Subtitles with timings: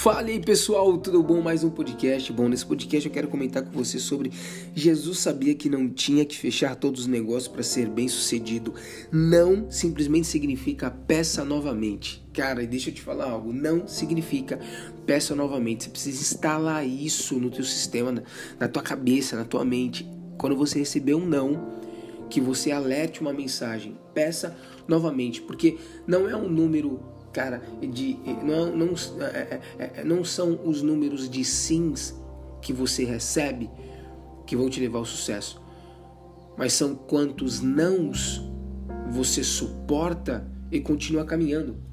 [0.00, 1.42] Fala aí pessoal, tudo bom?
[1.42, 2.32] Mais um podcast.
[2.32, 4.32] Bom, nesse podcast eu quero comentar com você sobre
[4.74, 8.72] Jesus sabia que não tinha que fechar todos os negócios para ser bem sucedido.
[9.12, 12.26] Não simplesmente significa peça novamente.
[12.32, 14.58] Cara, e deixa eu te falar algo, não significa
[15.04, 15.84] peça novamente.
[15.84, 18.24] Você precisa instalar isso no teu sistema,
[18.58, 20.10] na tua cabeça, na tua mente.
[20.38, 21.74] Quando você receber um não,
[22.30, 24.56] que você alerte uma mensagem, peça
[24.88, 25.76] novamente, porque
[26.06, 31.28] não é um número cara, de, não, não, é, é, é, não são os números
[31.28, 32.14] de sims
[32.60, 33.70] que você recebe
[34.46, 35.60] que vão te levar ao sucesso,
[36.56, 38.42] mas são quantos nãos
[39.10, 41.89] você suporta e continua caminhando.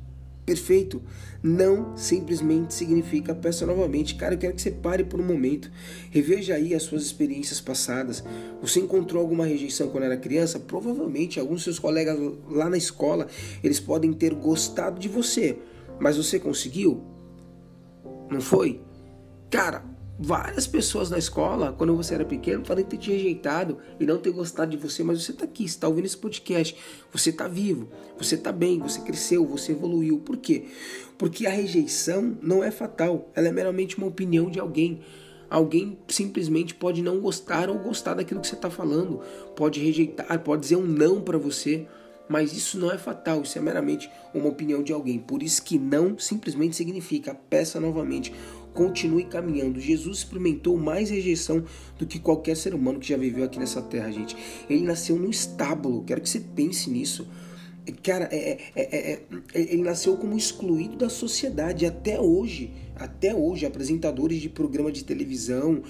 [0.47, 1.01] Perfeito.
[1.43, 4.15] Não simplesmente significa peça novamente.
[4.15, 5.69] Cara, eu quero que você pare por um momento.
[6.09, 8.23] Reveja aí as suas experiências passadas.
[8.61, 10.57] Você encontrou alguma rejeição quando era criança?
[10.57, 12.17] Provavelmente alguns seus colegas
[12.49, 13.27] lá na escola,
[13.61, 15.57] eles podem ter gostado de você,
[15.99, 17.03] mas você conseguiu?
[18.31, 18.79] Não foi?
[19.49, 19.83] Cara,
[20.19, 24.31] Várias pessoas na escola, quando você era pequeno, podem ter te rejeitado e não ter
[24.31, 26.75] gostado de você, mas você está aqui, está ouvindo esse podcast,
[27.13, 27.87] você está vivo,
[28.17, 30.17] você está bem, você cresceu, você evoluiu.
[30.17, 30.65] Por quê?
[31.19, 35.01] Porque a rejeição não é fatal, ela é meramente uma opinião de alguém.
[35.51, 39.21] Alguém simplesmente pode não gostar ou gostar daquilo que você está falando,
[39.55, 41.85] pode rejeitar, pode dizer um não para você,
[42.27, 45.19] mas isso não é fatal, isso é meramente uma opinião de alguém.
[45.19, 48.33] Por isso que não simplesmente significa peça novamente
[48.77, 49.79] continue caminhando.
[49.79, 51.63] Jesus experimentou mais rejeição
[51.97, 54.37] do que qualquer ser humano que já viveu aqui nessa terra, gente.
[54.69, 57.27] Ele nasceu no estábulo, quero que você pense nisso.
[58.03, 59.21] Cara, é, é, é,
[59.55, 62.71] ele nasceu como excluído da sociedade até hoje.
[62.95, 65.81] Até hoje, apresentadores de programa de televisão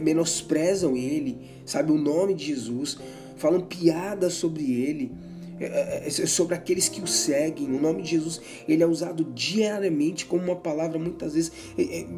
[0.00, 2.96] menosprezam ele, sabe, o nome de Jesus,
[3.36, 5.12] falam piadas sobre ele.
[5.60, 7.66] É, é, é, sobre aqueles que o seguem.
[7.66, 11.52] O nome de Jesus ele é usado diariamente como uma palavra muitas vezes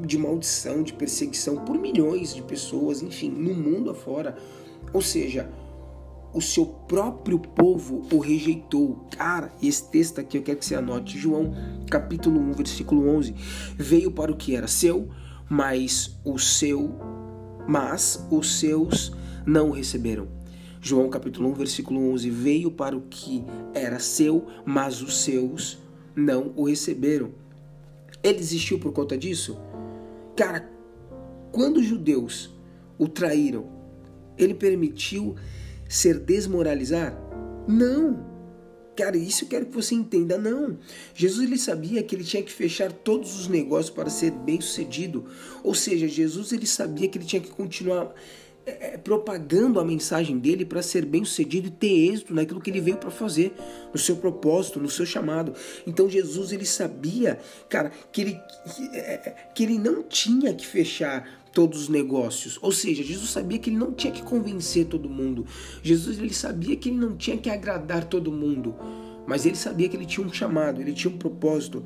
[0.07, 4.37] de maldição, de perseguição por milhões de pessoas, enfim, no mundo afora.
[4.93, 5.51] Ou seja,
[6.35, 9.07] o seu próprio povo o rejeitou.
[9.17, 11.19] Cara, esse texto aqui eu quero que você anote.
[11.19, 11.55] João,
[11.89, 13.35] capítulo 1, versículo 11.
[13.77, 15.09] Veio para o que era seu,
[15.49, 16.93] mas o seu,
[17.69, 19.13] mas os seus
[19.47, 20.44] não o receberam.
[20.87, 25.79] João capítulo 1, versículo 11, veio para o que era seu, mas os seus
[26.15, 27.31] não o receberam.
[28.23, 29.57] Ele existiu por conta disso?
[30.37, 30.71] Cara,
[31.51, 32.55] quando os judeus
[32.99, 33.67] o traíram,
[34.37, 35.35] ele permitiu
[35.89, 37.19] ser desmoralizar?
[37.67, 38.35] Não.
[38.95, 40.79] Cara, isso eu quero que você entenda, não.
[41.15, 45.25] Jesus ele sabia que ele tinha que fechar todos os negócios para ser bem-sucedido.
[45.63, 48.15] Ou seja, Jesus ele sabia que ele tinha que continuar
[48.67, 52.71] é, é, propagando a mensagem dele para ser bem sucedido e ter êxito naquilo que
[52.71, 53.55] ele veio para fazer,
[53.93, 55.53] no seu propósito, no seu chamado.
[55.87, 57.39] Então Jesus ele sabia,
[57.69, 58.41] cara, que ele,
[58.75, 62.59] que, é, que ele não tinha que fechar todos os negócios.
[62.61, 65.47] Ou seja, Jesus sabia que ele não tinha que convencer todo mundo.
[65.83, 68.75] Jesus ele sabia que ele não tinha que agradar todo mundo.
[69.27, 71.85] Mas ele sabia que ele tinha um chamado, ele tinha um propósito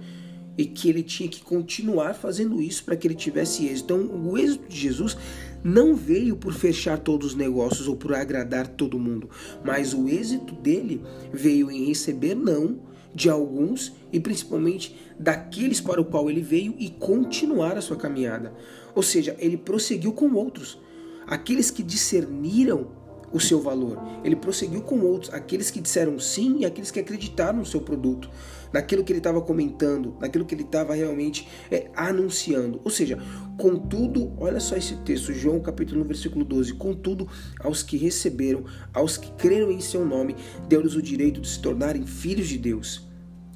[0.56, 3.94] e que ele tinha que continuar fazendo isso para que ele tivesse êxito.
[3.94, 5.16] Então, o êxito de Jesus
[5.62, 9.28] não veio por fechar todos os negócios ou por agradar todo mundo,
[9.64, 11.02] mas o êxito dele
[11.32, 12.80] veio em receber não
[13.14, 18.54] de alguns e principalmente daqueles para o qual ele veio e continuar a sua caminhada.
[18.94, 20.80] Ou seja, ele prosseguiu com outros,
[21.26, 22.97] aqueles que discerniram
[23.32, 23.98] o seu valor.
[24.24, 28.30] Ele prosseguiu com outros, aqueles que disseram sim e aqueles que acreditaram no seu produto,
[28.72, 32.80] naquilo que ele estava comentando, naquilo que ele estava realmente é, anunciando.
[32.84, 33.18] Ou seja,
[33.56, 37.28] contudo, olha só esse texto, João capítulo 1, versículo 12: Contudo,
[37.60, 40.36] aos que receberam, aos que creram em seu nome,
[40.68, 43.06] deu-lhes o direito de se tornarem filhos de Deus.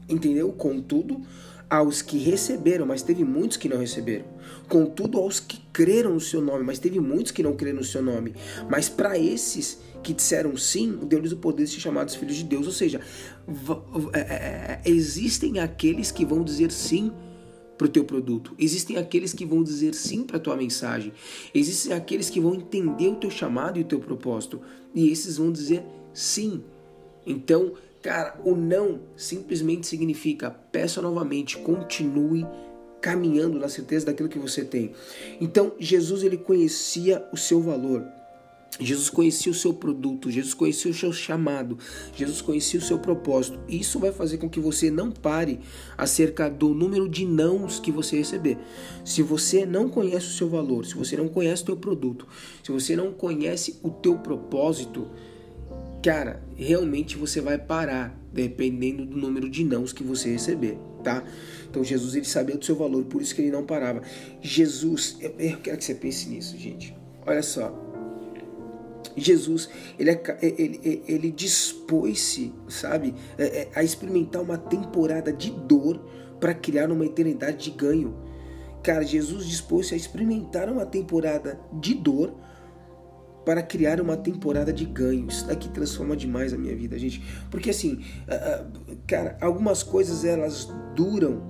[0.08, 0.52] Entendeu?
[0.52, 1.22] Contudo,
[1.72, 4.26] aos que receberam, mas teve muitos que não receberam.
[4.68, 8.02] Contudo, aos que creram no seu nome, mas teve muitos que não creram no seu
[8.02, 8.34] nome.
[8.68, 12.66] Mas para esses que disseram sim, deu-lhes o poder de ser chamados filhos de Deus.
[12.66, 13.00] Ou seja,
[14.12, 17.10] é, é, é, existem aqueles que vão dizer sim
[17.78, 18.54] para o teu produto.
[18.58, 21.10] Existem aqueles que vão dizer sim para a tua mensagem.
[21.54, 24.60] Existem aqueles que vão entender o teu chamado e o teu propósito.
[24.94, 25.82] E esses vão dizer
[26.12, 26.62] sim.
[27.24, 32.44] Então, Cara, o não simplesmente significa peça novamente, continue
[33.00, 34.92] caminhando na certeza daquilo que você tem.
[35.40, 38.04] Então, Jesus ele conhecia o seu valor.
[38.80, 41.78] Jesus conhecia o seu produto, Jesus conhecia o seu chamado,
[42.14, 43.60] Jesus conhecia o seu propósito.
[43.68, 45.60] Isso vai fazer com que você não pare
[45.96, 48.56] acerca do número de nãos que você receber.
[49.04, 52.26] Se você não conhece o seu valor, se você não conhece o teu produto,
[52.64, 55.10] se você não conhece o teu propósito,
[56.02, 61.22] cara, realmente você vai parar dependendo do número de nãos que você receber, tá?
[61.70, 64.02] Então Jesus ele sabia do seu valor, por isso que ele não parava.
[64.40, 66.94] Jesus, eu, eu quero que você pense nisso, gente.
[67.26, 67.72] Olha só.
[69.16, 69.68] Jesus,
[69.98, 70.10] ele,
[70.40, 76.02] ele, ele dispôs-se, sabe, é, é, a experimentar uma temporada de dor
[76.40, 78.16] para criar uma eternidade de ganho.
[78.82, 82.34] Cara, Jesus dispôs-se a experimentar uma temporada de dor
[83.44, 85.26] para criar uma temporada de ganho.
[85.28, 87.22] Isso daqui transforma demais a minha vida, gente.
[87.50, 88.00] Porque assim,
[89.06, 91.42] cara, algumas coisas elas duram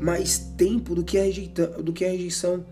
[0.00, 2.64] mais tempo do que a, rejeita, do que a rejeição.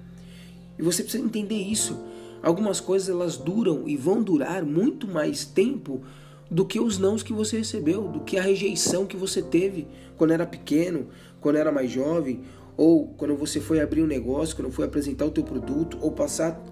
[0.78, 1.99] E você precisa entender isso.
[2.43, 6.02] Algumas coisas elas duram e vão durar muito mais tempo
[6.50, 9.87] do que os nãos que você recebeu, do que a rejeição que você teve
[10.17, 11.08] quando era pequeno,
[11.40, 12.43] quando era mais jovem,
[12.76, 16.62] ou quando você foi abrir um negócio, quando foi apresentar o teu produto ou passar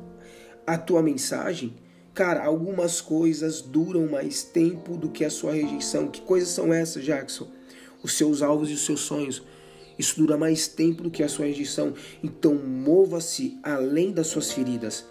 [0.66, 1.74] a tua mensagem.
[2.14, 6.08] Cara, algumas coisas duram mais tempo do que a sua rejeição.
[6.08, 7.48] Que coisas são essas, Jackson?
[8.02, 9.42] Os seus alvos e os seus sonhos.
[9.98, 11.94] Isso dura mais tempo do que a sua rejeição.
[12.22, 15.06] Então mova-se além das suas feridas.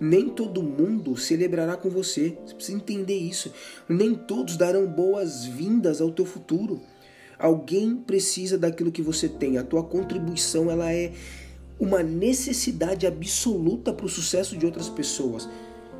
[0.00, 2.36] Nem todo mundo celebrará com você.
[2.44, 3.52] Você precisa entender isso.
[3.88, 6.80] Nem todos darão boas-vindas ao teu futuro.
[7.38, 9.58] Alguém precisa daquilo que você tem.
[9.58, 11.12] A tua contribuição ela é
[11.78, 15.48] uma necessidade absoluta para o sucesso de outras pessoas.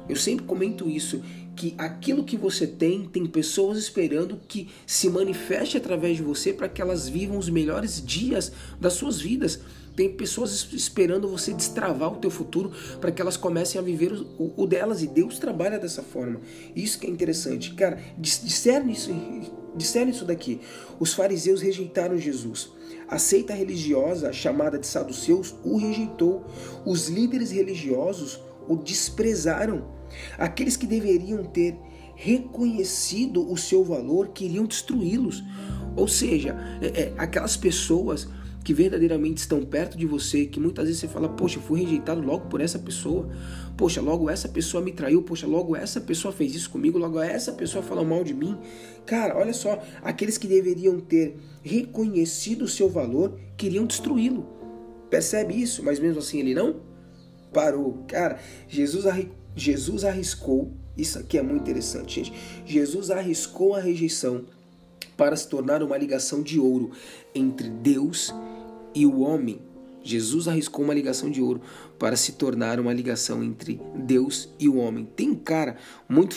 [0.09, 1.23] Eu sempre comento isso,
[1.55, 6.69] que aquilo que você tem, tem pessoas esperando que se manifeste através de você para
[6.69, 9.61] que elas vivam os melhores dias das suas vidas.
[9.95, 14.53] Tem pessoas esperando você destravar o teu futuro para que elas comecem a viver o,
[14.57, 16.41] o, delas e Deus trabalha dessa forma.
[16.75, 17.75] Isso que é interessante.
[17.75, 19.11] Cara, discerne isso,
[19.77, 20.61] discerne isso daqui.
[20.99, 22.71] Os fariseus rejeitaram Jesus.
[23.13, 26.47] A seita religiosa chamada de saduceus o rejeitou.
[26.87, 29.85] Os líderes religiosos o desprezaram.
[30.39, 31.77] Aqueles que deveriam ter
[32.17, 35.45] reconhecido o seu valor queriam destruí-los.
[35.95, 38.27] Ou seja, é, é, aquelas pessoas
[38.63, 42.21] que verdadeiramente estão perto de você, que muitas vezes você fala, poxa, eu fui rejeitado
[42.21, 43.29] logo por essa pessoa,
[43.77, 47.53] poxa, logo essa pessoa me traiu, poxa, logo essa pessoa fez isso comigo, logo essa
[47.53, 48.57] pessoa falou mal de mim.
[49.05, 54.47] Cara, olha só, aqueles que deveriam ter reconhecido o seu valor queriam destruí-lo.
[55.11, 55.83] Percebe isso?
[55.83, 56.93] Mas mesmo assim ele não?
[57.53, 58.05] parou.
[58.09, 59.05] Cara, Jesus,
[59.55, 62.33] Jesus arriscou, isso aqui é muito interessante, gente.
[62.65, 64.45] Jesus arriscou a rejeição
[65.17, 66.91] para se tornar uma ligação de ouro
[67.35, 68.52] entre Deus e
[68.95, 69.61] o homem.
[70.05, 71.61] Jesus arriscou uma ligação de ouro
[71.99, 75.09] para se tornar uma ligação entre Deus e o homem.
[75.15, 75.77] Tem um cara
[76.09, 76.37] muito,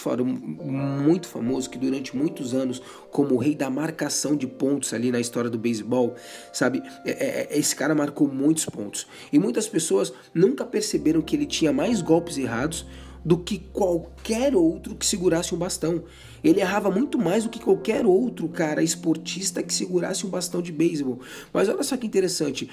[1.03, 5.19] muito famoso que durante muitos anos, como o rei da marcação de pontos ali na
[5.19, 6.13] história do beisebol,
[6.53, 6.83] sabe?
[7.03, 9.07] É, é, é, esse cara marcou muitos pontos.
[9.33, 12.85] E muitas pessoas nunca perceberam que ele tinha mais golpes errados
[13.25, 16.03] do que qualquer outro que segurasse um bastão.
[16.43, 20.71] Ele errava muito mais do que qualquer outro cara esportista que segurasse um bastão de
[20.71, 21.19] beisebol.
[21.51, 22.69] Mas olha só que interessante,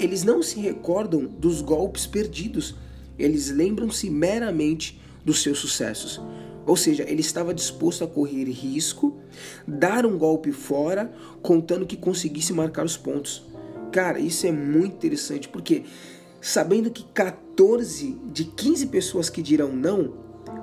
[0.00, 2.74] eles não se recordam dos golpes perdidos.
[3.16, 6.20] Eles lembram-se meramente dos seus sucessos.
[6.66, 9.16] Ou seja, ele estava disposto a correr risco,
[9.66, 13.44] dar um golpe fora, contando que conseguisse marcar os pontos.
[13.92, 15.84] Cara, isso é muito interessante, porque
[16.42, 20.12] sabendo que 14 de 15 pessoas que dirão não,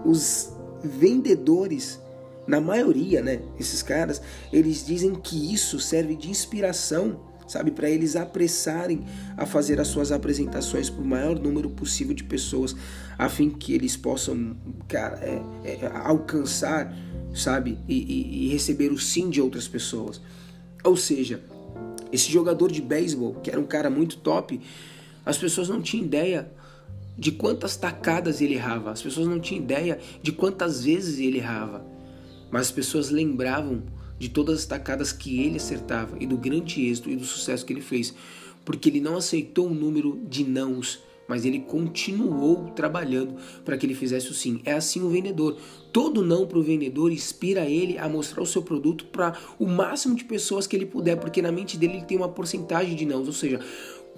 [0.05, 0.51] os
[0.83, 1.99] vendedores,
[2.45, 4.21] na maioria, né, esses caras,
[4.51, 9.05] eles dizem que isso serve de inspiração, sabe, para eles apressarem
[9.37, 12.75] a fazer as suas apresentações para o maior número possível de pessoas,
[13.17, 16.93] a fim que eles possam, cara, é, é, alcançar,
[17.33, 20.19] sabe, e, e, e receber o sim de outras pessoas.
[20.83, 21.41] Ou seja,
[22.11, 24.59] esse jogador de beisebol, que era um cara muito top,
[25.25, 26.51] as pessoas não tinham ideia
[27.17, 31.85] de quantas tacadas ele errava, as pessoas não tinham ideia de quantas vezes ele errava,
[32.49, 33.83] mas as pessoas lembravam
[34.17, 37.73] de todas as tacadas que ele acertava e do grande êxito e do sucesso que
[37.73, 38.13] ele fez,
[38.63, 43.85] porque ele não aceitou o um número de nãos, mas ele continuou trabalhando para que
[43.85, 44.61] ele fizesse o sim.
[44.65, 45.57] É assim o vendedor.
[45.93, 50.15] Todo não para o vendedor inspira ele a mostrar o seu produto para o máximo
[50.15, 53.27] de pessoas que ele puder, porque na mente dele ele tem uma porcentagem de nãos,
[53.27, 53.59] ou seja,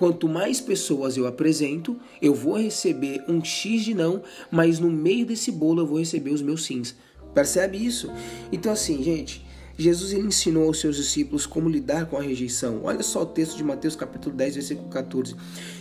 [0.02, 5.28] Quanto mais pessoas eu apresento, eu vou receber um X de não, mas no meio
[5.28, 6.96] desse bolo eu vou receber os meus sims.
[7.36, 8.12] Percebe isso?
[8.52, 9.46] Então assim, gente,
[9.78, 12.82] Jesus ele ensinou aos seus discípulos como lidar com a rejeição.
[12.84, 15.36] Olha só o texto de Mateus capítulo 10, versículo 14.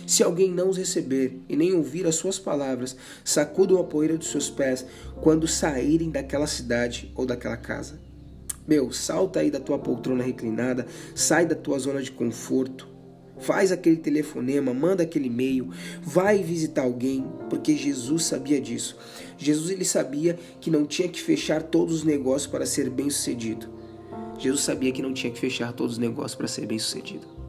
[0.05, 4.29] Se alguém não os receber e nem ouvir as suas palavras, sacudam a poeira dos
[4.29, 4.85] seus pés
[5.19, 7.99] quando saírem daquela cidade ou daquela casa.
[8.67, 10.85] Meu, salta aí da tua poltrona reclinada,
[11.15, 12.90] sai da tua zona de conforto,
[13.41, 15.69] faz aquele telefonema, manda aquele e-mail,
[16.01, 18.97] vai visitar alguém, porque Jesus sabia disso.
[19.37, 23.67] Jesus ele sabia que não tinha que fechar todos os negócios para ser bem-sucedido.
[24.37, 27.40] Jesus sabia que não tinha que fechar todos os negócios para ser bem sucedido.